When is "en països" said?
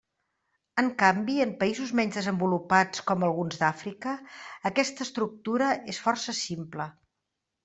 1.43-1.91